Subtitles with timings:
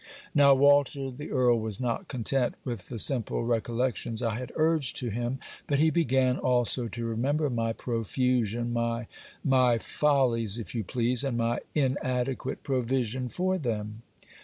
[0.33, 5.09] Now, Walter, the Earl was not content with the simple recollections I had urged to
[5.09, 9.05] him, but he began also to remember my profusion, my
[9.43, 14.01] my follies, (if you please) and my inadequate provision for them.